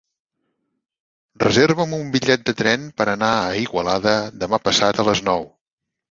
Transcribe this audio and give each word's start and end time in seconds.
Reserva'm 1.41 1.91
un 1.97 2.07
bitllet 2.15 2.47
de 2.47 2.55
tren 2.61 2.87
per 3.01 3.07
anar 3.13 3.29
a 3.41 3.51
Igualada 3.65 4.15
demà 4.45 4.59
passat 4.69 5.03
a 5.05 5.07
les 5.11 5.23
nou. 5.29 5.45